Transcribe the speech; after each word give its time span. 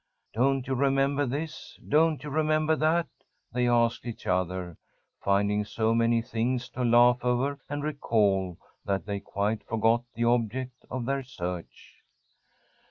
Don't 0.33 0.65
you 0.65 0.73
remember 0.73 1.27
this? 1.27 1.77
Don't 1.87 2.23
you 2.23 2.31
remember 2.31 2.75
that? 2.75 3.05
they 3.53 3.67
asked 3.67 4.03
each 4.03 4.25
other, 4.25 4.75
finding 5.23 5.63
so 5.63 5.93
many 5.93 6.23
things 6.23 6.69
to 6.69 6.83
laugh 6.83 7.19
over 7.23 7.59
and 7.69 7.83
recall 7.83 8.57
that 8.83 9.05
they 9.05 9.19
quite 9.19 9.63
forgot 9.63 10.01
the 10.15 10.23
object 10.23 10.85
of 10.89 11.05
their 11.05 11.21
search. 11.21 11.99